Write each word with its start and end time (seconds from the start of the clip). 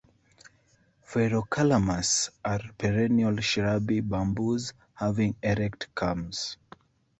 "Ferrocalamus" 1.05 2.31
are 2.43 2.71
perennial 2.75 3.39
shrubby 3.39 3.99
bamboos 4.01 4.73
having 4.95 5.35
erect 5.43 5.89
culms. 5.93 6.57